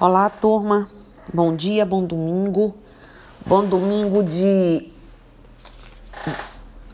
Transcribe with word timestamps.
Olá, 0.00 0.30
turma. 0.30 0.88
Bom 1.34 1.56
dia, 1.56 1.84
bom 1.84 2.04
domingo. 2.04 2.72
Bom 3.44 3.64
domingo 3.64 4.22
de 4.22 4.92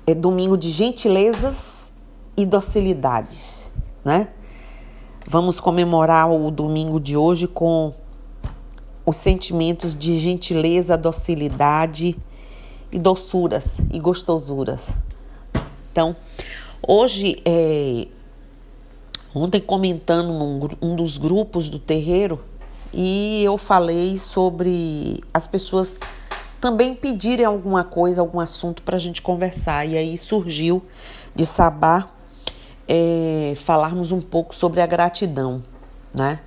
é 0.07 0.15
domingo 0.15 0.57
de 0.57 0.71
gentilezas 0.71 1.93
e 2.35 2.47
docilidades, 2.47 3.71
né? 4.03 4.29
Vamos 5.29 5.61
comemorar 5.61 6.33
o 6.33 6.51
domingo 6.51 6.99
de 6.99 7.15
hoje 7.15 7.47
com 7.47 7.93
os 9.05 9.17
sentimentos 9.17 9.95
de 9.95 10.19
gentileza, 10.19 10.97
docilidade 10.97 12.17
e 12.91 12.99
doçuras 12.99 13.83
e 13.93 14.01
gostosuras. 14.01 14.97
Então, 15.93 16.17
hoje, 16.81 17.37
é, 17.45 18.09
ontem 19.35 19.61
comentando 19.61 20.33
num 20.33 20.59
um 20.81 20.97
dos 20.97 21.19
grupos 21.19 21.69
do 21.69 21.79
terreiro, 21.79 22.41
e 22.93 23.43
eu 23.45 23.59
falei 23.59 24.19
sobre 24.19 25.23
as 25.33 25.47
pessoas 25.47 25.99
também 26.61 26.95
pedirem 26.95 27.45
alguma 27.45 27.85
coisa, 27.85 28.21
algum 28.21 28.41
assunto 28.41 28.83
para 28.83 28.97
a 28.97 28.99
gente 28.99 29.21
conversar. 29.21 29.87
E 29.87 29.99
aí 29.99 30.17
surgiu 30.17 30.83
de 31.35 31.45
Sabá 31.45 32.09
é, 32.89 33.55
falarmos 33.57 34.13
um 34.13 34.21
pouco 34.21 34.55
sobre 34.55 34.81
a 34.81 34.87
gratidão, 34.87 35.63
né? 36.15 36.41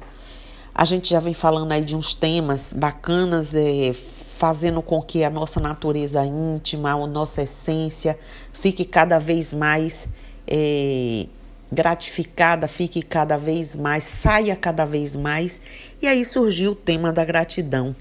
A 0.74 0.86
gente 0.86 1.10
já 1.10 1.20
vem 1.20 1.34
falando 1.34 1.72
aí 1.72 1.84
de 1.84 1.96
uns 1.96 2.14
temas 2.14 2.72
bacanas, 2.72 3.54
é, 3.56 3.94
fazendo 3.94 4.82
com 4.82 5.02
que 5.02 5.24
a 5.24 5.30
nossa 5.30 5.60
natureza 5.60 6.24
íntima, 6.24 6.92
a 6.92 7.08
nossa 7.08 7.42
essência 7.42 8.18
fique 8.54 8.86
cada 8.86 9.18
vez 9.18 9.52
mais 9.52 10.08
é, 10.48 11.26
gratificada, 11.72 12.68
fique 12.68 13.02
cada 13.02 13.38
vez 13.38 13.76
mais, 13.76 14.04
saia 14.04 14.56
cada 14.56 14.86
vez 14.86 15.16
mais. 15.16 15.62
E 16.02 16.08
aí 16.08 16.24
surgiu 16.24 16.72
o 16.72 16.76
tema 16.76 17.12
da 17.12 17.26
gratidão, 17.26 17.96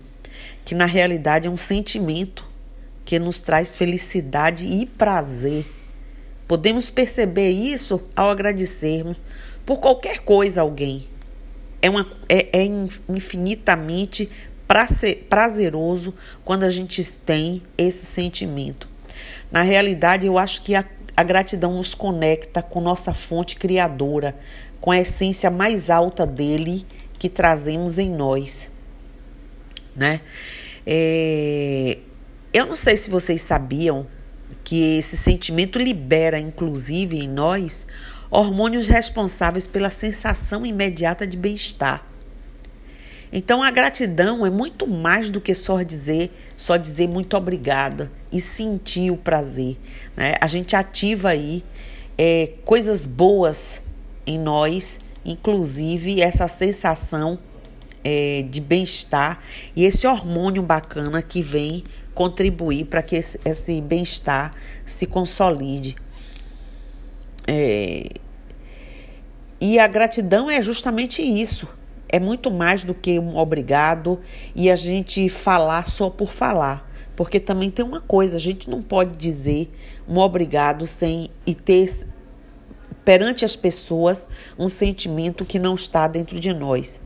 que 0.64 0.74
na 0.74 0.86
realidade 0.86 1.48
é 1.48 1.50
um 1.50 1.56
sentimento 1.56 2.44
que 3.04 3.18
nos 3.18 3.40
traz 3.40 3.76
felicidade 3.76 4.66
e 4.66 4.86
prazer. 4.86 5.64
Podemos 6.48 6.90
perceber 6.90 7.50
isso 7.50 8.00
ao 8.14 8.30
agradecermos 8.30 9.16
por 9.64 9.78
qualquer 9.78 10.20
coisa 10.20 10.60
a 10.60 10.62
alguém. 10.62 11.08
É, 11.82 11.90
uma, 11.90 12.10
é, 12.28 12.60
é 12.60 12.64
infinitamente 13.08 14.30
prazeroso 15.28 16.14
quando 16.44 16.64
a 16.64 16.70
gente 16.70 17.04
tem 17.20 17.62
esse 17.76 18.06
sentimento. 18.06 18.88
Na 19.50 19.62
realidade, 19.62 20.26
eu 20.26 20.38
acho 20.38 20.62
que 20.62 20.74
a 20.74 20.84
a 21.16 21.22
gratidão 21.22 21.74
nos 21.74 21.94
conecta 21.94 22.60
com 22.62 22.80
nossa 22.80 23.14
fonte 23.14 23.56
criadora, 23.56 24.36
com 24.80 24.90
a 24.90 24.98
essência 24.98 25.50
mais 25.50 25.88
alta 25.88 26.26
dele 26.26 26.84
que 27.18 27.28
trazemos 27.30 27.98
em 27.98 28.10
nós, 28.10 28.70
né? 29.94 30.20
É... 30.86 31.98
Eu 32.52 32.66
não 32.66 32.76
sei 32.76 32.96
se 32.96 33.08
vocês 33.08 33.40
sabiam 33.40 34.06
que 34.62 34.98
esse 34.98 35.16
sentimento 35.16 35.78
libera, 35.78 36.38
inclusive 36.38 37.18
em 37.18 37.28
nós, 37.28 37.86
hormônios 38.30 38.86
responsáveis 38.86 39.66
pela 39.66 39.90
sensação 39.90 40.66
imediata 40.66 41.26
de 41.26 41.36
bem-estar. 41.36 42.04
Então 43.32 43.62
a 43.62 43.70
gratidão 43.70 44.46
é 44.46 44.50
muito 44.50 44.86
mais 44.86 45.30
do 45.30 45.40
que 45.40 45.54
só 45.54 45.82
dizer, 45.82 46.30
só 46.56 46.76
dizer 46.76 47.08
muito 47.08 47.36
obrigada 47.36 48.10
e 48.36 48.40
sentir 48.40 49.10
o 49.10 49.16
prazer. 49.16 49.76
Né? 50.16 50.34
A 50.40 50.46
gente 50.46 50.76
ativa 50.76 51.30
aí 51.30 51.64
é, 52.18 52.52
coisas 52.64 53.06
boas 53.06 53.80
em 54.26 54.38
nós, 54.38 54.98
inclusive 55.24 56.20
essa 56.20 56.48
sensação 56.48 57.38
é, 58.04 58.44
de 58.48 58.60
bem-estar 58.60 59.40
e 59.74 59.84
esse 59.84 60.06
hormônio 60.06 60.62
bacana 60.62 61.22
que 61.22 61.42
vem 61.42 61.84
contribuir 62.14 62.86
para 62.86 63.02
que 63.02 63.16
esse, 63.16 63.40
esse 63.44 63.80
bem-estar 63.80 64.52
se 64.84 65.06
consolide. 65.06 65.96
É, 67.46 68.08
e 69.60 69.78
a 69.78 69.86
gratidão 69.86 70.50
é 70.50 70.60
justamente 70.60 71.22
isso 71.22 71.68
é 72.08 72.20
muito 72.20 72.50
mais 72.50 72.84
do 72.84 72.94
que 72.94 73.18
um 73.18 73.36
obrigado 73.36 74.20
e 74.54 74.70
a 74.70 74.76
gente 74.76 75.28
falar 75.28 75.84
só 75.84 76.08
por 76.08 76.32
falar. 76.32 76.90
Porque 77.16 77.40
também 77.40 77.70
tem 77.70 77.84
uma 77.84 78.00
coisa, 78.00 78.36
a 78.36 78.40
gente 78.40 78.68
não 78.68 78.82
pode 78.82 79.16
dizer 79.16 79.72
um 80.06 80.18
obrigado 80.18 80.86
sem 80.86 81.30
e 81.46 81.54
ter 81.54 82.06
perante 83.04 83.44
as 83.44 83.56
pessoas 83.56 84.28
um 84.58 84.68
sentimento 84.68 85.44
que 85.44 85.58
não 85.58 85.74
está 85.74 86.06
dentro 86.06 86.38
de 86.38 86.52
nós. 86.52 87.00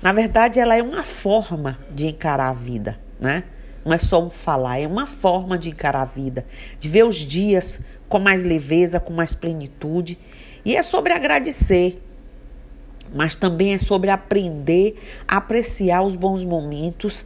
Na 0.00 0.12
verdade, 0.12 0.60
ela 0.60 0.76
é 0.76 0.82
uma 0.82 1.02
forma 1.02 1.78
de 1.90 2.06
encarar 2.06 2.48
a 2.48 2.54
vida, 2.54 2.98
né? 3.18 3.44
Não 3.84 3.92
é 3.92 3.98
só 3.98 4.22
um 4.22 4.30
falar, 4.30 4.78
é 4.78 4.86
uma 4.86 5.06
forma 5.06 5.58
de 5.58 5.70
encarar 5.70 6.02
a 6.02 6.04
vida, 6.04 6.46
de 6.78 6.88
ver 6.88 7.04
os 7.04 7.16
dias 7.16 7.80
com 8.08 8.18
mais 8.18 8.44
leveza, 8.44 9.00
com 9.00 9.12
mais 9.12 9.34
plenitude. 9.34 10.18
E 10.64 10.76
é 10.76 10.82
sobre 10.82 11.12
agradecer, 11.12 12.02
mas 13.14 13.34
também 13.34 13.72
é 13.72 13.78
sobre 13.78 14.10
aprender 14.10 14.96
a 15.26 15.38
apreciar 15.38 16.02
os 16.02 16.16
bons 16.16 16.44
momentos, 16.44 17.24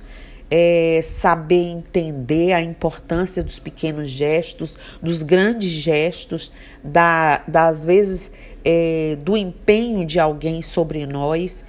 é, 0.51 1.01
saber 1.03 1.71
entender 1.71 2.53
a 2.53 2.63
importância 2.63 3.43
dos 3.43 3.59
pequenos 3.59 4.09
gestos, 4.09 4.79
dos 5.03 5.23
grandes 5.23 5.71
gestos, 5.71 6.53
da, 6.83 7.43
das 7.49 7.85
vezes 7.85 8.31
é, 8.65 9.17
do 9.21 9.37
empenho 9.37 10.05
de 10.05 10.21
alguém 10.21 10.63
sobre 10.63 11.07
nós. 11.07 11.65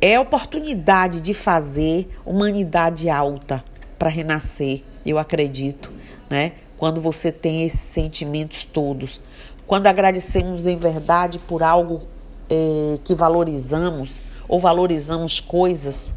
É 0.00 0.18
oportunidade 0.18 1.20
de 1.20 1.34
fazer 1.34 2.08
humanidade 2.24 3.10
alta 3.10 3.62
para 3.98 4.08
renascer, 4.08 4.82
eu 5.04 5.18
acredito, 5.18 5.92
né? 6.30 6.52
Quando 6.78 7.02
você 7.02 7.30
tem 7.30 7.64
esses 7.64 7.80
sentimentos 7.80 8.64
todos, 8.64 9.20
quando 9.66 9.86
agradecemos 9.86 10.66
em 10.66 10.76
verdade 10.76 11.38
por 11.38 11.62
algo 11.62 12.02
é, 12.48 12.98
que 13.04 13.14
valorizamos 13.14 14.22
ou 14.48 14.58
valorizamos 14.58 15.38
coisas 15.38 16.14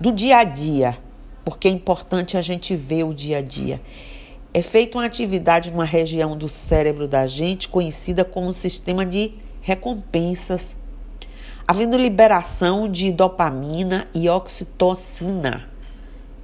do 0.00 0.10
dia 0.10 0.38
a 0.38 0.44
dia, 0.44 0.96
porque 1.44 1.68
é 1.68 1.70
importante 1.70 2.38
a 2.38 2.40
gente 2.40 2.74
ver 2.74 3.04
o 3.04 3.12
dia 3.12 3.38
a 3.38 3.42
dia. 3.42 3.82
É 4.54 4.62
feita 4.62 4.96
uma 4.96 5.04
atividade 5.04 5.70
numa 5.70 5.84
região 5.84 6.34
do 6.36 6.48
cérebro 6.48 7.06
da 7.06 7.26
gente 7.26 7.68
conhecida 7.68 8.24
como 8.24 8.50
sistema 8.50 9.04
de 9.04 9.34
recompensas, 9.60 10.74
havendo 11.68 11.98
liberação 11.98 12.88
de 12.88 13.12
dopamina 13.12 14.08
e 14.14 14.26
oxitocina, 14.26 15.68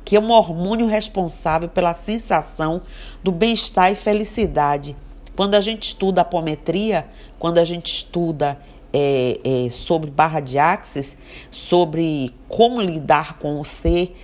que 0.05 0.17
é 0.17 0.21
um 0.21 0.31
hormônio 0.31 0.87
responsável 0.87 1.69
pela 1.71 1.95
sensação 1.95 2.83
do 3.25 3.33
bem-estar 3.33 3.91
e 3.91 3.95
felicidade. 3.95 4.95
Quando 5.35 5.55
a 5.55 5.61
gente 5.63 5.85
estuda 5.85 6.21
apometria, 6.21 7.07
quando 7.39 7.59
a 7.59 7.65
gente 7.65 7.87
estuda 7.87 8.59
é, 8.93 9.39
é, 9.45 9.71
sobre 9.71 10.11
barra 10.11 10.41
de 10.41 10.59
axis, 10.59 11.19
sobre 11.51 12.33
como 12.49 12.81
lidar 12.81 13.39
com 13.39 13.61
o 13.61 13.65
ser, 13.65 14.17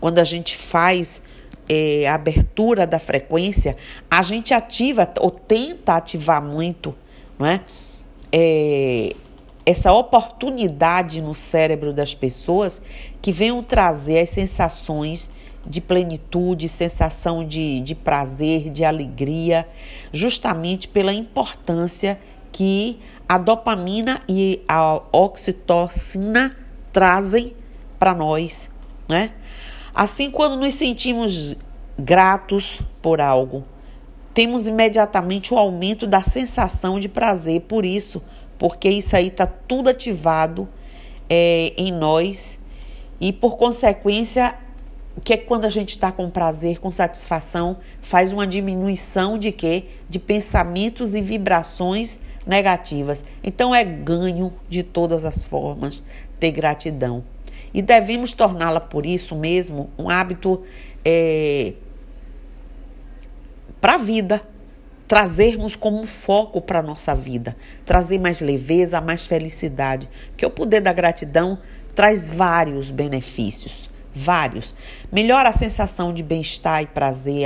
quando 0.00 0.18
a 0.18 0.24
gente 0.24 0.56
faz 0.56 1.22
é, 1.68 2.06
a 2.08 2.14
abertura 2.14 2.86
da 2.86 2.98
frequência, 2.98 3.76
a 4.10 4.22
gente 4.22 4.54
ativa 4.54 5.12
ou 5.20 5.30
tenta 5.30 5.94
ativar 5.94 6.42
muito, 6.42 6.94
não 7.38 7.46
é? 7.46 7.60
é 8.32 9.12
essa 9.66 9.92
oportunidade 9.92 11.20
no 11.20 11.34
cérebro 11.34 11.92
das 11.92 12.14
pessoas 12.14 12.80
que 13.20 13.30
venham 13.30 13.62
trazer 13.62 14.20
as 14.20 14.30
sensações 14.30 15.30
de 15.66 15.78
plenitude, 15.82 16.70
sensação 16.70 17.46
de, 17.46 17.82
de 17.82 17.94
prazer, 17.94 18.70
de 18.70 18.82
alegria, 18.82 19.68
justamente 20.10 20.88
pela 20.88 21.12
importância 21.12 22.18
que 22.50 22.98
a 23.28 23.36
dopamina 23.36 24.22
e 24.26 24.62
a 24.66 25.02
oxitocina 25.12 26.56
trazem 26.92 27.54
para 27.98 28.14
nós, 28.14 28.70
né? 29.08 29.32
Assim, 29.94 30.30
quando 30.30 30.56
nos 30.56 30.74
sentimos 30.74 31.56
gratos 31.98 32.80
por 33.02 33.20
algo, 33.20 33.64
temos 34.32 34.66
imediatamente 34.66 35.52
o 35.52 35.58
aumento 35.58 36.06
da 36.06 36.22
sensação 36.22 36.98
de 36.98 37.08
prazer 37.08 37.62
por 37.62 37.84
isso, 37.84 38.22
porque 38.56 38.88
isso 38.88 39.16
aí 39.16 39.26
está 39.26 39.46
tudo 39.46 39.90
ativado 39.90 40.68
é, 41.28 41.72
em 41.76 41.92
nós 41.92 42.58
e, 43.20 43.32
por 43.32 43.56
consequência, 43.56 44.54
que 45.24 45.32
é 45.32 45.36
quando 45.36 45.64
a 45.64 45.70
gente 45.70 45.90
está 45.90 46.12
com 46.12 46.30
prazer, 46.30 46.78
com 46.78 46.90
satisfação, 46.90 47.78
faz 48.00 48.32
uma 48.32 48.46
diminuição 48.46 49.36
de 49.36 49.50
quê? 49.50 49.86
De 50.08 50.18
pensamentos 50.18 51.14
e 51.14 51.20
vibrações 51.20 52.20
negativas. 52.48 53.24
Então 53.44 53.74
é 53.74 53.84
ganho 53.84 54.52
de 54.68 54.82
todas 54.82 55.24
as 55.24 55.44
formas 55.44 56.02
ter 56.40 56.50
gratidão. 56.50 57.22
E 57.72 57.82
devemos 57.82 58.32
torná-la, 58.32 58.80
por 58.80 59.04
isso 59.04 59.36
mesmo, 59.36 59.90
um 59.98 60.08
hábito 60.08 60.62
é, 61.04 61.74
para 63.80 63.94
a 63.94 63.98
vida. 63.98 64.42
Trazermos 65.06 65.74
como 65.74 65.98
um 65.98 66.06
foco 66.06 66.60
para 66.60 66.80
a 66.80 66.82
nossa 66.82 67.14
vida. 67.14 67.56
Trazer 67.86 68.18
mais 68.18 68.42
leveza, 68.42 69.00
mais 69.00 69.26
felicidade. 69.26 70.08
Que 70.36 70.44
o 70.44 70.50
poder 70.50 70.80
da 70.80 70.92
gratidão 70.92 71.58
traz 71.94 72.28
vários 72.28 72.90
benefícios 72.90 73.88
vários. 74.18 74.74
Melhora 75.12 75.48
a 75.48 75.52
sensação 75.52 76.12
de 76.12 76.22
bem-estar 76.22 76.82
e 76.82 76.86
prazer, 76.86 77.44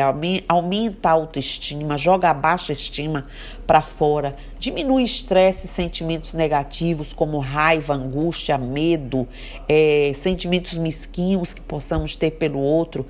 aumenta 0.48 1.10
a 1.10 1.12
autoestima, 1.12 1.98
joga 1.98 2.30
a 2.30 2.34
baixa 2.34 2.72
estima 2.72 3.26
para 3.66 3.82
fora, 3.82 4.32
diminui 4.58 5.02
estresse 5.02 5.66
e 5.66 5.68
sentimentos 5.68 6.34
negativos 6.34 7.12
como 7.12 7.38
raiva, 7.38 7.94
angústia, 7.94 8.56
medo, 8.56 9.28
é, 9.68 10.12
sentimentos 10.14 10.78
mesquinhos 10.78 11.52
que 11.54 11.60
possamos 11.60 12.16
ter 12.16 12.32
pelo 12.32 12.58
outro, 12.58 13.06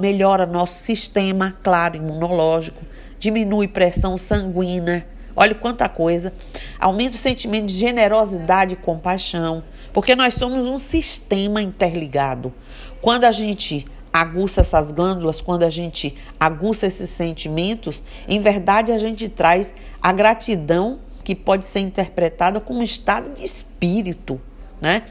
melhora 0.00 0.46
nosso 0.46 0.82
sistema, 0.82 1.56
claro, 1.62 1.96
imunológico, 1.96 2.82
diminui 3.18 3.68
pressão 3.68 4.16
sanguínea. 4.16 5.06
Olha 5.36 5.54
quanta 5.54 5.88
coisa. 5.88 6.32
Aumenta 6.78 7.14
o 7.14 7.18
sentimento 7.18 7.66
de 7.66 7.74
generosidade 7.74 8.74
e 8.74 8.76
compaixão, 8.76 9.62
porque 9.92 10.14
nós 10.14 10.34
somos 10.34 10.66
um 10.66 10.76
sistema 10.76 11.62
interligado. 11.62 12.52
Quando 13.00 13.24
a 13.24 13.32
gente 13.32 13.86
aguça 14.12 14.60
essas 14.60 14.90
glândulas, 14.90 15.40
quando 15.40 15.62
a 15.62 15.70
gente 15.70 16.16
aguça 16.38 16.86
esses 16.86 17.08
sentimentos, 17.10 18.02
em 18.26 18.40
verdade 18.40 18.92
a 18.92 18.98
gente 18.98 19.28
traz 19.28 19.74
a 20.02 20.12
gratidão 20.12 20.98
que 21.22 21.34
pode 21.34 21.64
ser 21.64 21.80
interpretada 21.80 22.60
como 22.60 22.80
um 22.80 22.82
estado 22.82 23.34
de 23.34 23.44
espírito, 23.44 24.40
né? 24.80 25.04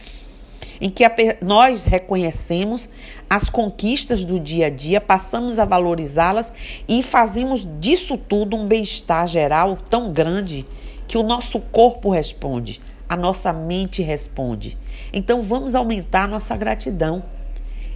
Em 0.82 0.90
que 0.90 1.04
a, 1.04 1.14
nós 1.42 1.84
reconhecemos 1.84 2.90
as 3.30 3.50
conquistas 3.50 4.24
do 4.24 4.40
dia 4.40 4.68
a 4.68 4.70
dia, 4.70 5.02
passamos 5.02 5.60
a 5.60 5.66
valorizá-las 5.66 6.54
e 6.88 7.04
fazemos 7.04 7.68
disso 7.80 8.18
tudo 8.18 8.56
um 8.56 8.66
bem-estar 8.66 9.28
geral 9.28 9.78
tão 9.90 10.12
grande 10.12 10.66
que 11.08 11.18
o 11.18 11.24
nosso 11.24 11.60
corpo 11.60 12.10
responde, 12.10 12.82
a 13.08 13.18
nossa 13.18 13.52
mente 13.52 14.02
responde. 14.02 14.78
Então 15.12 15.42
vamos 15.42 15.76
aumentar 15.76 16.24
a 16.24 16.28
nossa 16.28 16.56
gratidão. 16.56 17.24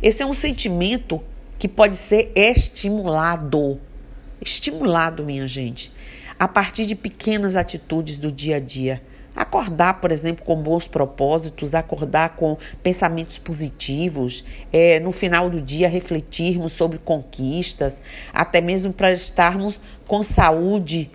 Esse 0.03 0.21
é 0.21 0.25
um 0.25 0.33
sentimento 0.33 1.23
que 1.57 1.65
pode 1.65 1.95
ser 1.95 2.29
estimulado. 2.35 3.79
Estimulado, 4.41 5.23
minha 5.23 5.47
gente, 5.47 5.93
a 6.37 6.45
partir 6.45 6.85
de 6.85 6.93
pequenas 6.93 7.55
atitudes 7.55 8.17
do 8.17 8.29
dia 8.29 8.57
a 8.57 8.59
dia. 8.59 9.01
Acordar, 9.33 10.01
por 10.01 10.11
exemplo, 10.11 10.43
com 10.43 10.61
bons 10.61 10.89
propósitos, 10.89 11.73
acordar 11.73 12.35
com 12.35 12.57
pensamentos 12.83 13.39
positivos, 13.39 14.43
é, 14.73 14.99
no 14.99 15.13
final 15.13 15.49
do 15.49 15.61
dia 15.61 15.87
refletirmos 15.87 16.73
sobre 16.73 16.99
conquistas, 16.99 18.01
até 18.33 18.59
mesmo 18.59 18.91
para 18.91 19.13
estarmos 19.13 19.81
com 20.05 20.21
saúde 20.21 21.09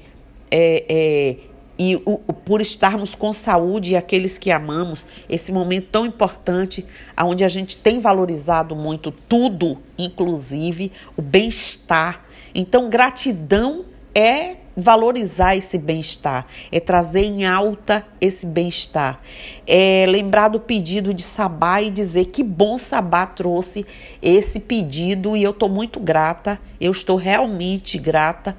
é, 0.50 0.84
é, 0.88 1.37
e 1.79 1.97
o, 1.97 2.21
o, 2.27 2.33
por 2.33 2.61
estarmos 2.61 3.15
com 3.15 3.33
saúde 3.33 3.93
e 3.93 3.97
aqueles 3.97 4.37
que 4.37 4.51
amamos, 4.51 5.07
esse 5.29 5.53
momento 5.53 5.89
tão 5.93 6.05
importante, 6.05 6.85
onde 7.23 7.45
a 7.45 7.49
gente 7.49 7.77
tem 7.77 8.01
valorizado 8.01 8.75
muito 8.75 9.13
tudo, 9.13 9.79
inclusive 9.97 10.91
o 11.17 11.23
bem-estar. 11.23 12.25
Então, 12.55 12.91
gratidão 12.91 13.85
é 14.15 14.57
valorizar 14.77 15.57
esse 15.57 15.77
bem-estar, 15.77 16.47
é 16.71 16.79
trazer 16.79 17.25
em 17.25 17.45
alta 17.45 18.07
esse 18.21 18.47
bem-estar, 18.47 19.21
é 19.67 20.07
lembrar 20.09 20.49
do 20.49 20.61
pedido 20.61 21.13
de 21.13 21.23
Sabá 21.23 21.83
e 21.83 21.91
dizer 21.91 22.27
que 22.27 22.45
bom 22.45 22.79
Sabá 22.79 23.27
trouxe 23.27 23.85
esse 24.23 24.61
pedido 24.61 25.37
e 25.37 25.43
eu 25.43 25.51
estou 25.51 25.69
muito 25.69 25.99
grata, 25.99 26.61
eu 26.81 26.93
estou 26.93 27.17
realmente 27.17 27.99
grata 27.99 28.57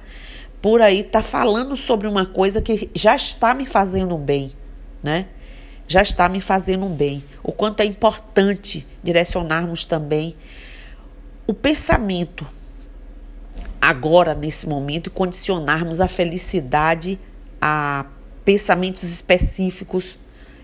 por 0.62 0.82
aí 0.82 1.00
está 1.02 1.22
falando 1.22 1.76
sobre 1.76 2.08
uma 2.08 2.26
coisa 2.26 2.62
que 2.62 2.90
já 2.94 3.16
está 3.16 3.54
me 3.54 3.66
fazendo 3.66 4.18
bem, 4.18 4.52
né? 5.02 5.28
Já 5.88 6.02
está 6.02 6.28
me 6.30 6.42
fazendo 6.42 6.86
bem. 6.88 7.24
O 7.42 7.52
quanto 7.52 7.80
é 7.80 7.86
importante 7.86 8.86
direcionarmos 9.02 9.86
também 9.86 10.36
o 11.48 11.54
pensamento 11.54 12.46
agora, 13.82 14.36
nesse 14.36 14.68
momento, 14.68 15.08
e 15.08 15.10
condicionarmos 15.10 16.00
a 16.00 16.08
felicidade 16.08 17.20
a 17.62 18.06
pensamentos 18.46 19.04
específicos, 19.04 20.18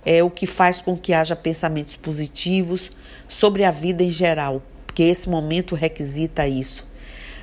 é 0.06 0.21
o 0.21 0.30
que 0.30 0.45
faz 0.45 0.81
com 0.81 0.95
que 0.95 1.13
haja 1.13 1.36
pensamentos 1.36 1.95
positivos 1.95 2.92
sobre 3.27 3.63
a 3.63 3.71
vida 3.71 4.03
em 4.03 4.12
geral, 4.12 4.62
porque 4.86 5.03
esse 5.03 5.27
momento 5.27 5.74
requisita 5.74 6.47
isso. 6.47 6.84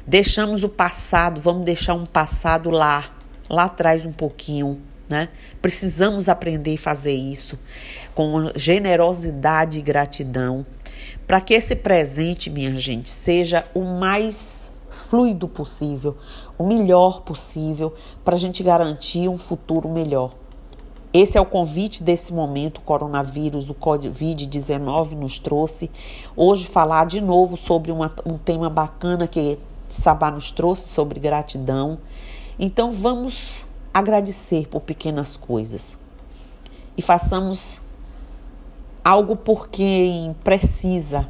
Deixamos 0.06 0.64
o 0.64 0.69
passado, 0.69 1.40
vamos 1.40 1.64
deixar 1.64 1.94
um 1.94 2.04
passado 2.04 2.70
lá, 2.70 3.08
lá 3.49 3.64
atrás 3.64 4.04
um 4.04 4.12
pouquinho, 4.12 4.81
né? 5.08 5.28
Precisamos 5.60 6.28
aprender 6.28 6.75
a 6.75 6.78
fazer 6.78 7.12
isso 7.12 7.56
com 8.14 8.50
generosidade 8.56 9.78
e 9.78 9.82
gratidão, 9.82 10.66
para 11.26 11.40
que 11.40 11.54
esse 11.54 11.76
presente, 11.76 12.50
minha 12.50 12.75
gente, 12.75 13.08
seja 13.10 13.64
o 13.72 13.82
mais 13.82 14.72
fluido 14.90 15.46
possível, 15.46 16.16
o 16.58 16.66
melhor 16.66 17.20
possível, 17.20 17.94
para 18.25 18.34
a 18.34 18.38
gente 18.38 18.62
garantir 18.62 19.28
um 19.28 19.38
futuro 19.38 19.88
melhor. 19.88 20.32
Esse 21.14 21.37
é 21.37 21.40
o 21.40 21.46
convite 21.46 22.02
desse 22.02 22.32
momento, 22.32 22.78
o 22.78 22.81
coronavírus, 22.81 23.69
o 23.69 23.75
Covid-19 23.75 25.12
nos 25.12 25.38
trouxe. 25.38 25.90
Hoje 26.34 26.66
falar 26.66 27.04
de 27.04 27.20
novo 27.20 27.56
sobre 27.56 27.93
uma, 27.93 28.10
um 28.25 28.38
tema 28.38 28.70
bacana 28.70 29.28
que 29.28 29.58
Sabá 29.92 30.30
nos 30.30 30.50
trouxe 30.50 30.88
sobre 30.88 31.20
gratidão. 31.20 31.98
Então 32.58 32.90
vamos 32.90 33.64
agradecer 33.92 34.66
por 34.68 34.80
pequenas 34.80 35.36
coisas 35.36 35.98
e 36.96 37.02
façamos 37.02 37.80
algo 39.04 39.36
por 39.36 39.68
quem 39.68 40.34
precisa. 40.42 41.28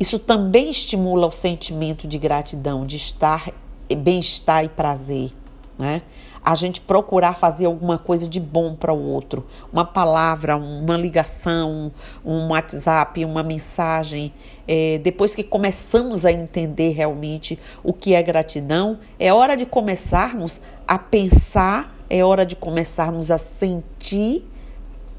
Isso 0.00 0.18
também 0.18 0.70
estimula 0.70 1.26
o 1.26 1.32
sentimento 1.32 2.08
de 2.08 2.18
gratidão, 2.18 2.86
de 2.86 2.96
estar 2.96 3.52
bem-estar 3.94 4.64
e 4.64 4.68
prazer, 4.68 5.32
né? 5.78 6.02
a 6.44 6.54
gente 6.54 6.80
procurar 6.80 7.34
fazer 7.34 7.66
alguma 7.66 7.98
coisa 7.98 8.28
de 8.28 8.40
bom 8.40 8.74
para 8.74 8.92
o 8.92 9.00
outro, 9.00 9.46
uma 9.72 9.84
palavra, 9.84 10.56
uma 10.56 10.96
ligação, 10.96 11.92
um 12.24 12.48
WhatsApp, 12.48 13.24
uma 13.24 13.42
mensagem. 13.42 14.34
É, 14.66 14.98
depois 14.98 15.34
que 15.34 15.44
começamos 15.44 16.26
a 16.26 16.32
entender 16.32 16.90
realmente 16.90 17.58
o 17.82 17.92
que 17.92 18.14
é 18.14 18.22
gratidão, 18.22 18.98
é 19.18 19.32
hora 19.32 19.56
de 19.56 19.64
começarmos 19.64 20.60
a 20.86 20.98
pensar, 20.98 21.94
é 22.10 22.24
hora 22.24 22.44
de 22.44 22.56
começarmos 22.56 23.30
a 23.30 23.38
sentir 23.38 24.44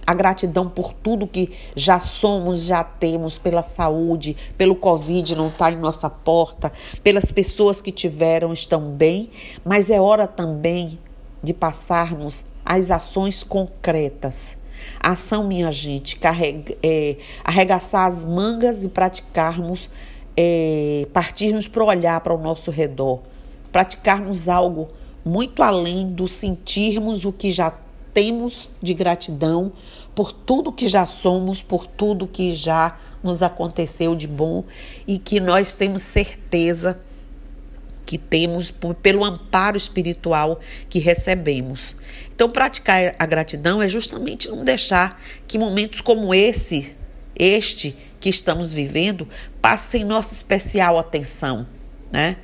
a 0.06 0.14
gratidão 0.14 0.70
por 0.70 0.94
tudo 0.94 1.28
que 1.28 1.52
já 1.76 2.00
somos, 2.00 2.64
já 2.64 2.84
temos, 2.84 3.38
pela 3.38 3.64
saúde, 3.64 4.36
pelo 4.58 4.76
Covid 4.76 5.36
não 5.36 5.48
está 5.48 5.72
em 5.72 5.78
nossa 5.78 6.10
porta, 6.10 6.72
pelas 7.04 7.32
pessoas 7.32 7.82
que 7.82 7.92
tiveram, 7.92 8.52
estão 8.54 8.92
bem, 8.92 9.30
mas 9.64 9.90
é 9.90 10.00
hora 10.00 10.28
também 10.28 11.00
de 11.42 11.54
passarmos 11.54 12.46
às 12.66 12.92
ações 12.92 13.44
concretas. 13.44 14.58
A 15.00 15.12
ação, 15.12 15.46
minha 15.46 15.72
gente, 15.72 16.18
carrega, 16.18 16.76
é, 16.84 17.18
arregaçar 17.44 18.06
as 18.06 18.26
mangas 18.26 18.84
e 18.84 18.90
praticarmos, 18.90 19.90
é, 20.36 21.08
partirmos 21.14 21.68
para 21.68 21.84
olhar 21.84 22.20
para 22.22 22.34
o 22.34 22.38
nosso 22.38 22.72
redor, 22.72 23.22
praticarmos 23.72 24.50
algo 24.50 24.90
muito 25.24 25.64
além 25.64 26.12
do 26.12 26.28
sentirmos 26.28 27.24
o 27.24 27.32
que 27.32 27.50
já 27.50 27.72
temos 28.14 28.70
de 28.82 28.94
gratidão 28.94 29.74
por 30.16 30.32
tudo 30.32 30.72
que 30.72 30.88
já 30.88 31.06
somos, 31.06 31.62
por 31.62 31.88
tudo 31.88 32.28
que 32.28 32.52
já 32.52 32.98
nos 33.24 33.42
aconteceu 33.42 34.16
de 34.16 34.28
bom 34.28 34.64
e 35.08 35.18
que 35.18 35.40
nós 35.40 35.76
temos 35.76 36.02
certeza 36.02 37.00
que 38.06 38.18
temos 38.18 38.72
pelo 39.02 39.24
amparo 39.24 39.78
espiritual 39.78 40.60
que 40.90 41.00
recebemos. 41.00 41.96
Então, 42.36 42.50
praticar 42.50 43.16
a 43.18 43.26
gratidão 43.26 43.82
é 43.82 43.88
justamente 43.88 44.50
não 44.50 44.64
deixar 44.64 45.22
que 45.48 45.58
momentos 45.58 46.02
como 46.02 46.34
esse, 46.34 46.98
este 47.36 47.96
que 48.20 48.30
estamos 48.30 48.74
vivendo, 48.74 49.28
passem 49.62 50.04
nossa 50.04 50.34
especial 50.34 51.00
atenção 51.00 51.66
né? 52.14 52.38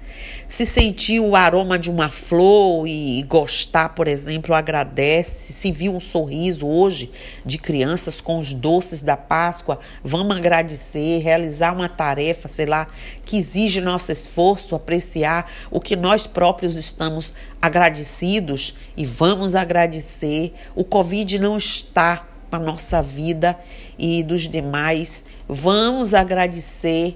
Se 0.48 0.66
sentir 0.66 1.20
o 1.20 1.36
aroma 1.36 1.78
de 1.78 1.92
uma 1.92 2.10
flor 2.10 2.88
e 2.88 3.22
gostar, 3.22 3.90
por 3.90 4.08
exemplo, 4.08 4.56
agradece. 4.56 5.54
Se 5.54 5.72
viu 5.72 5.96
um 5.96 6.00
sorriso 6.00 6.66
hoje 6.68 7.12
de 7.46 7.60
crianças 7.60 8.20
com 8.20 8.40
os 8.40 8.56
doces 8.56 9.04
da 9.04 9.16
Páscoa, 9.16 9.80
vamos 10.04 10.36
agradecer, 10.36 11.20
realizar 11.20 11.72
uma 11.72 11.88
tarefa, 11.88 12.48
sei 12.48 12.66
lá, 12.66 12.88
que 13.24 13.38
exige 13.38 13.80
nosso 13.80 14.12
esforço, 14.12 14.74
apreciar 14.74 15.52
o 15.70 15.80
que 15.80 15.96
nós 15.96 16.26
próprios 16.26 16.76
estamos 16.76 17.32
agradecidos 17.62 18.74
e 18.98 19.06
vamos 19.06 19.54
agradecer. 19.54 20.52
O 20.76 20.84
Covid 20.84 21.38
não 21.38 21.58
está 21.58 22.28
na 22.52 22.58
nossa 22.58 23.04
vida 23.04 23.56
e 24.00 24.24
dos 24.24 24.50
demais. 24.50 25.26
Vamos 25.48 26.16
agradecer. 26.16 27.14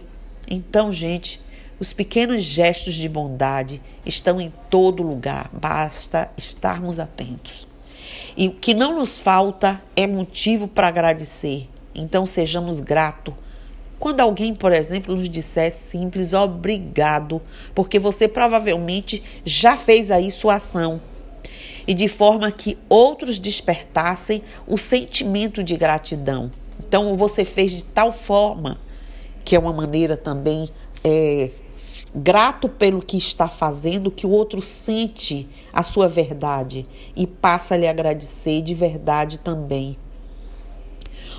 Então, 0.47 0.91
gente, 0.91 1.41
os 1.79 1.93
pequenos 1.93 2.43
gestos 2.43 2.93
de 2.93 3.09
bondade 3.09 3.81
estão 4.05 4.39
em 4.39 4.53
todo 4.69 5.03
lugar, 5.03 5.49
basta 5.53 6.29
estarmos 6.37 6.99
atentos. 6.99 7.67
E 8.35 8.47
o 8.47 8.51
que 8.51 8.73
não 8.73 8.97
nos 8.97 9.19
falta 9.19 9.81
é 9.95 10.07
motivo 10.07 10.67
para 10.67 10.87
agradecer. 10.87 11.69
Então 11.93 12.25
sejamos 12.25 12.79
gratos. 12.79 13.33
Quando 13.99 14.19
alguém, 14.19 14.53
por 14.53 14.73
exemplo, 14.73 15.15
nos 15.15 15.29
disser 15.29 15.71
simples 15.71 16.33
obrigado, 16.33 17.41
porque 17.73 17.97
você 17.97 18.27
provavelmente 18.27 19.23
já 19.45 19.77
fez 19.77 20.11
aí 20.11 20.29
sua 20.29 20.55
ação, 20.55 20.99
e 21.87 21.93
de 21.93 22.07
forma 22.07 22.51
que 22.51 22.77
outros 22.89 23.39
despertassem 23.39 24.43
o 24.67 24.77
sentimento 24.77 25.63
de 25.63 25.75
gratidão. 25.77 26.49
Então 26.79 27.15
você 27.15 27.45
fez 27.45 27.71
de 27.71 27.83
tal 27.83 28.11
forma 28.11 28.79
que 29.43 29.55
é 29.55 29.59
uma 29.59 29.73
maneira 29.73 30.15
também 30.15 30.69
é, 31.03 31.49
grato 32.15 32.69
pelo 32.69 33.01
que 33.01 33.17
está 33.17 33.47
fazendo, 33.47 34.11
que 34.11 34.27
o 34.27 34.29
outro 34.29 34.61
sente 34.61 35.47
a 35.71 35.81
sua 35.81 36.07
verdade 36.07 36.85
e 37.15 37.25
passa 37.25 37.73
a 37.73 37.77
lhe 37.77 37.87
agradecer 37.87 38.61
de 38.61 38.73
verdade 38.73 39.39
também. 39.39 39.97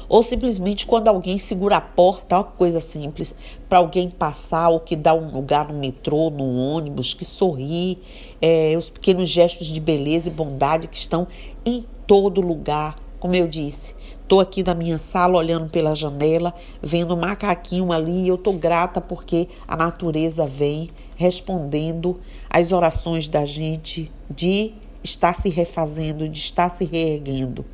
Ou 0.08 0.22
simplesmente 0.22 0.86
quando 0.86 1.08
alguém 1.08 1.38
segura 1.38 1.76
a 1.76 1.80
porta, 1.80 2.36
uma 2.36 2.44
coisa 2.44 2.80
simples, 2.80 3.34
para 3.68 3.78
alguém 3.78 4.10
passar 4.10 4.68
ou 4.68 4.80
que 4.80 4.96
dá 4.96 5.14
um 5.14 5.30
lugar 5.30 5.68
no 5.68 5.78
metrô, 5.78 6.28
no 6.28 6.44
ônibus, 6.56 7.14
que 7.14 7.24
sorri, 7.24 7.98
é, 8.40 8.74
os 8.76 8.90
pequenos 8.90 9.30
gestos 9.30 9.66
de 9.66 9.80
beleza 9.80 10.28
e 10.28 10.32
bondade 10.32 10.88
que 10.88 10.96
estão 10.96 11.26
em 11.64 11.86
todo 12.06 12.40
lugar. 12.40 12.96
Como 13.24 13.34
eu 13.34 13.48
disse, 13.48 13.94
estou 14.20 14.38
aqui 14.38 14.62
na 14.62 14.74
minha 14.74 14.98
sala 14.98 15.38
olhando 15.38 15.70
pela 15.70 15.94
janela, 15.94 16.52
vendo 16.82 17.14
um 17.14 17.18
macaquinho 17.18 17.90
ali 17.90 18.24
e 18.24 18.28
eu 18.28 18.34
estou 18.34 18.52
grata 18.52 19.00
porque 19.00 19.48
a 19.66 19.74
natureza 19.74 20.44
vem 20.44 20.90
respondendo 21.16 22.20
às 22.50 22.70
orações 22.70 23.26
da 23.26 23.46
gente 23.46 24.12
de 24.28 24.74
estar 25.02 25.32
se 25.32 25.48
refazendo, 25.48 26.28
de 26.28 26.38
estar 26.38 26.68
se 26.68 26.84
reerguendo. 26.84 27.64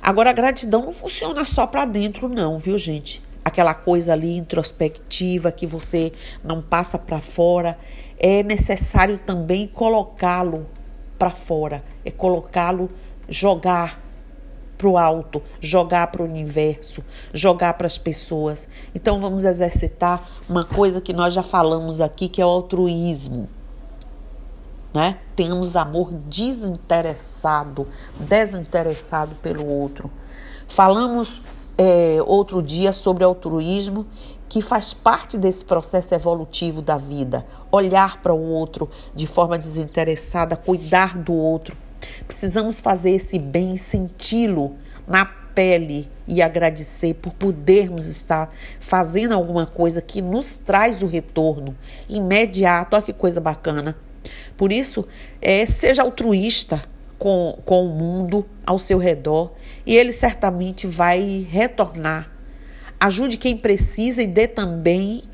Agora, 0.00 0.30
a 0.30 0.32
gratidão 0.32 0.86
não 0.86 0.94
funciona 0.94 1.44
só 1.44 1.66
para 1.66 1.84
dentro, 1.84 2.26
não, 2.26 2.56
viu, 2.56 2.78
gente? 2.78 3.22
Aquela 3.44 3.74
coisa 3.74 4.14
ali 4.14 4.38
introspectiva 4.38 5.52
que 5.52 5.66
você 5.66 6.10
não 6.42 6.62
passa 6.62 6.98
para 6.98 7.20
fora. 7.20 7.78
É 8.18 8.42
necessário 8.42 9.20
também 9.26 9.66
colocá-lo 9.66 10.66
para 11.18 11.32
fora, 11.32 11.84
é 12.02 12.10
colocá-lo, 12.10 12.88
jogar 13.28 14.00
para 14.82 14.88
o 14.88 14.98
alto, 14.98 15.40
jogar 15.60 16.08
para 16.08 16.22
o 16.22 16.24
universo, 16.24 17.04
jogar 17.32 17.74
para 17.74 17.86
as 17.86 17.96
pessoas. 17.96 18.68
Então 18.92 19.20
vamos 19.20 19.44
exercitar 19.44 20.28
uma 20.48 20.64
coisa 20.64 21.00
que 21.00 21.12
nós 21.12 21.32
já 21.32 21.42
falamos 21.44 22.00
aqui, 22.00 22.28
que 22.28 22.42
é 22.42 22.44
o 22.44 22.48
altruísmo 22.48 23.48
né? 24.92 25.18
Temos 25.34 25.74
amor 25.74 26.12
desinteressado, 26.28 27.88
desinteressado 28.18 29.34
pelo 29.36 29.66
outro. 29.66 30.10
Falamos 30.68 31.40
é, 31.78 32.18
outro 32.26 32.62
dia 32.62 32.92
sobre 32.92 33.24
altruísmo, 33.24 34.06
que 34.48 34.60
faz 34.60 34.92
parte 34.92 35.38
desse 35.38 35.64
processo 35.64 36.14
evolutivo 36.14 36.82
da 36.82 36.98
vida. 36.98 37.46
Olhar 37.70 38.20
para 38.20 38.34
o 38.34 38.48
outro 38.50 38.90
de 39.14 39.26
forma 39.26 39.58
desinteressada, 39.58 40.56
cuidar 40.56 41.16
do 41.16 41.32
outro. 41.32 41.74
Precisamos 42.26 42.80
fazer 42.80 43.10
esse 43.12 43.38
bem, 43.38 43.76
senti-lo 43.76 44.76
na 45.06 45.24
pele 45.24 46.08
e 46.26 46.40
agradecer 46.40 47.14
por 47.14 47.34
podermos 47.34 48.06
estar 48.06 48.50
fazendo 48.80 49.34
alguma 49.34 49.66
coisa 49.66 50.00
que 50.00 50.22
nos 50.22 50.56
traz 50.56 51.02
o 51.02 51.06
retorno 51.06 51.76
imediato. 52.08 52.94
Olha 52.94 53.04
que 53.04 53.12
coisa 53.12 53.40
bacana 53.40 53.96
por 54.56 54.72
isso, 54.72 55.06
é, 55.40 55.64
seja 55.66 56.02
altruísta 56.02 56.82
com, 57.18 57.58
com 57.64 57.86
o 57.86 57.88
mundo 57.88 58.46
ao 58.66 58.78
seu 58.78 58.98
redor 58.98 59.52
e 59.84 59.96
ele 59.96 60.12
certamente 60.12 60.86
vai 60.86 61.46
retornar. 61.50 62.30
Ajude 63.00 63.36
quem 63.36 63.56
precisa 63.56 64.22
e 64.22 64.26
dê 64.26 64.46
também 64.46 65.24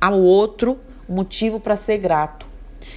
ao 0.00 0.18
outro 0.18 0.80
motivo 1.08 1.60
para 1.60 1.76
ser 1.76 1.98
grato. 1.98 2.46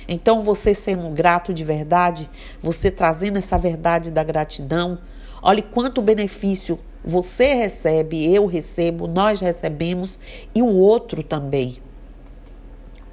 Então, 0.07 0.41
você 0.41 0.73
sendo 0.73 1.09
grato 1.09 1.53
de 1.53 1.63
verdade, 1.63 2.29
você 2.61 2.91
trazendo 2.91 3.37
essa 3.37 3.57
verdade 3.57 4.11
da 4.11 4.23
gratidão, 4.23 4.99
olhe 5.41 5.61
quanto 5.61 6.01
benefício 6.01 6.79
você 7.03 7.53
recebe, 7.53 8.33
eu 8.33 8.47
recebo, 8.47 9.07
nós 9.07 9.39
recebemos 9.39 10.19
e 10.55 10.61
o 10.61 10.67
outro 10.67 11.21
também. 11.21 11.77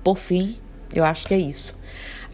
Por 0.02 0.17
fim, 0.17 0.57
eu 0.95 1.05
acho 1.05 1.26
que 1.26 1.35
é 1.35 1.38
isso. 1.38 1.75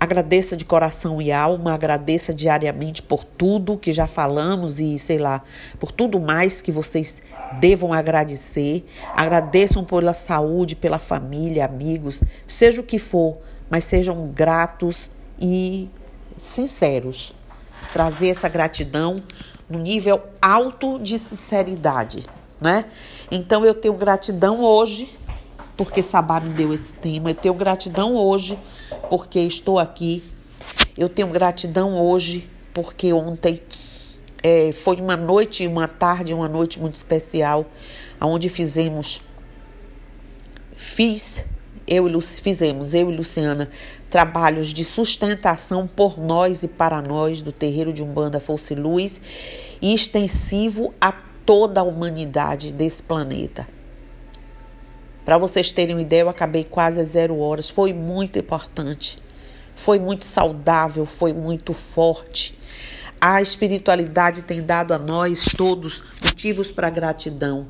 Agradeça 0.00 0.56
de 0.56 0.64
coração 0.64 1.20
e 1.20 1.32
alma, 1.32 1.74
agradeça 1.74 2.32
diariamente 2.32 3.02
por 3.02 3.24
tudo 3.24 3.76
que 3.76 3.92
já 3.92 4.06
falamos 4.06 4.78
e, 4.78 4.96
sei 4.96 5.18
lá, 5.18 5.42
por 5.80 5.90
tudo 5.90 6.20
mais 6.20 6.62
que 6.62 6.70
vocês 6.70 7.20
devam 7.58 7.92
agradecer. 7.92 8.86
Agradeçam 9.16 9.84
pela 9.84 10.14
saúde, 10.14 10.76
pela 10.76 11.00
família, 11.00 11.64
amigos, 11.64 12.22
seja 12.46 12.80
o 12.80 12.84
que 12.84 13.00
for, 13.00 13.38
mas 13.70 13.84
sejam 13.84 14.28
gratos 14.28 15.10
e 15.38 15.88
sinceros. 16.36 17.34
Trazer 17.92 18.28
essa 18.28 18.48
gratidão 18.48 19.16
no 19.68 19.78
nível 19.78 20.22
alto 20.40 20.98
de 20.98 21.18
sinceridade, 21.18 22.24
né? 22.60 22.86
Então 23.30 23.64
eu 23.64 23.74
tenho 23.74 23.94
gratidão 23.94 24.62
hoje, 24.62 25.16
porque 25.76 26.02
Sabá 26.02 26.40
me 26.40 26.52
deu 26.54 26.72
esse 26.72 26.94
tema, 26.94 27.30
eu 27.30 27.34
tenho 27.34 27.54
gratidão 27.54 28.14
hoje 28.14 28.58
porque 29.08 29.40
estou 29.40 29.78
aqui. 29.78 30.22
Eu 30.96 31.08
tenho 31.08 31.28
gratidão 31.28 32.00
hoje, 32.00 32.48
porque 32.74 33.12
ontem 33.12 33.62
é, 34.42 34.72
foi 34.72 34.96
uma 34.96 35.16
noite, 35.16 35.66
uma 35.66 35.86
tarde, 35.86 36.34
uma 36.34 36.48
noite 36.48 36.80
muito 36.80 36.96
especial, 36.96 37.66
onde 38.20 38.48
fizemos, 38.48 39.22
fiz, 40.76 41.44
eu 41.88 42.06
e 42.08 42.22
fizemos, 42.22 42.94
eu 42.94 43.10
e 43.10 43.16
Luciana, 43.16 43.70
trabalhos 44.10 44.68
de 44.68 44.84
sustentação 44.84 45.86
por 45.86 46.18
nós 46.18 46.62
e 46.62 46.68
para 46.68 47.00
nós 47.00 47.40
do 47.40 47.50
terreiro 47.50 47.92
de 47.92 48.02
Umbanda 48.02 48.38
Fosse 48.38 48.74
Luz 48.74 49.20
e 49.80 49.94
extensivo 49.94 50.94
a 51.00 51.12
toda 51.44 51.80
a 51.80 51.84
humanidade 51.84 52.72
desse 52.72 53.02
planeta. 53.02 53.66
Para 55.24 55.38
vocês 55.38 55.72
terem 55.72 55.94
uma 55.94 56.02
ideia, 56.02 56.22
eu 56.22 56.28
acabei 56.28 56.64
quase 56.64 57.00
às 57.00 57.08
zero 57.08 57.38
horas. 57.38 57.68
Foi 57.68 57.92
muito 57.92 58.38
importante. 58.38 59.18
Foi 59.74 59.98
muito 59.98 60.24
saudável, 60.24 61.04
foi 61.06 61.32
muito 61.32 61.74
forte. 61.74 62.58
A 63.20 63.40
espiritualidade 63.42 64.42
tem 64.42 64.62
dado 64.62 64.94
a 64.94 64.98
nós 64.98 65.44
todos 65.56 66.02
motivos 66.22 66.72
para 66.72 66.88
gratidão. 66.88 67.66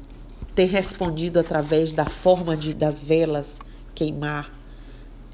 Ter 0.55 0.67
respondido 0.67 1.41
através 1.41 1.93
da 1.93 2.05
forma 2.05 2.57
de, 2.57 2.75
das 2.75 3.03
velas 3.03 3.61
queimar, 3.99 4.49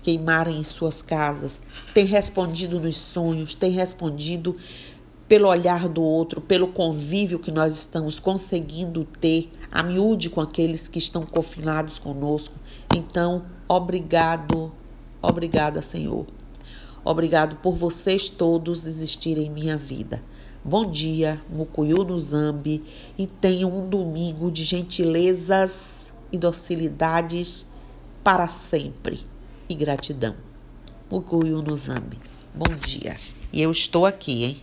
queimarem 0.03 0.59
em 0.59 0.65
suas 0.65 1.03
casas. 1.03 1.61
Ter 1.93 2.05
respondido 2.05 2.81
nos 2.81 2.97
sonhos, 2.97 3.55
ter 3.55 3.69
respondido 3.69 4.57
pelo 5.29 5.49
olhar 5.49 5.87
do 5.89 6.03
outro, 6.03 6.41
pelo 6.41 6.69
convívio 6.69 7.39
que 7.39 7.51
nós 7.51 7.75
estamos 7.75 8.19
conseguindo 8.19 9.07
ter 9.21 9.51
a 9.71 9.83
miúde 9.83 10.31
com 10.31 10.41
aqueles 10.41 10.89
que 10.89 10.99
estão 10.99 11.27
confinados 11.27 11.99
conosco. 11.99 12.55
Então, 12.95 13.45
obrigado, 13.69 14.73
obrigada, 15.21 15.83
Senhor. 15.83 16.27
Obrigado 17.05 17.57
por 17.57 17.75
vocês 17.75 18.31
todos 18.31 18.87
existirem 18.87 19.47
em 19.47 19.51
minha 19.51 19.77
vida. 19.77 20.23
Bom 20.65 20.91
dia, 20.91 21.39
Mucuyu 21.51 22.03
no 22.05 22.19
Zambi, 22.19 22.83
e 23.19 23.27
tenham 23.27 23.71
um 23.71 23.87
domingo 23.87 24.51
de 24.51 24.65
gentilezas 24.65 26.15
e 26.33 26.39
docilidades 26.39 27.74
para 28.25 28.47
sempre. 28.47 29.21
E 29.69 29.75
gratidão. 29.75 30.35
Mucuyu 31.11 31.61
no 31.61 31.77
Zambi. 31.77 32.19
Bom 32.55 32.75
dia. 32.75 33.17
E 33.53 33.61
eu 33.61 33.71
estou 33.71 34.07
aqui, 34.07 34.45
hein? 34.45 34.63